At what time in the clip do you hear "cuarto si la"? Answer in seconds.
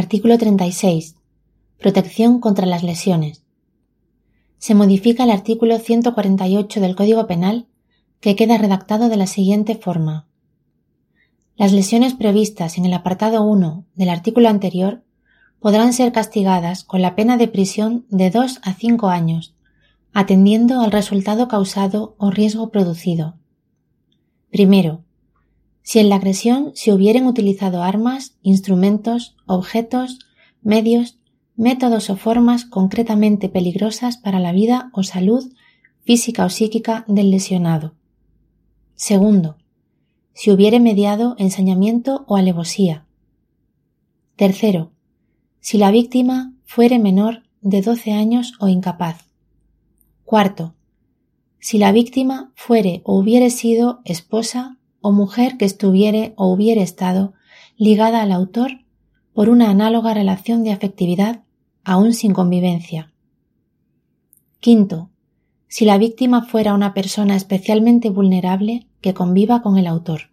50.24-51.92